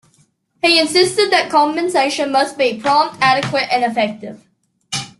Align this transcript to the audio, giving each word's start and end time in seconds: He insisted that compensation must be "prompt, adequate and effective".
He 0.63 0.79
insisted 0.79 1.29
that 1.29 1.51
compensation 1.51 2.31
must 2.31 2.57
be 2.57 2.79
"prompt, 2.81 3.17
adequate 3.21 3.71
and 3.71 3.83
effective". 3.83 4.41